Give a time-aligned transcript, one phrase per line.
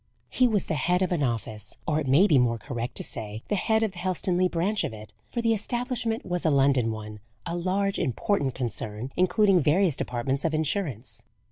[0.31, 3.43] He was the head of an office or it may be more correct to say
[3.49, 7.19] the head of the Helstonleigh branch of it, for the establishment was a London one
[7.45, 11.21] a large, important concern, including various departments of Insurance.